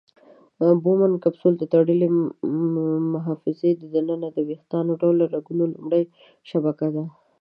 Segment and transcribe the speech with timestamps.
[0.83, 2.07] بومن کپسول د تړلې
[3.13, 6.03] محفظې د ننه د ویښته ډوله رګونو لومړۍ
[6.49, 7.03] شبکه ده.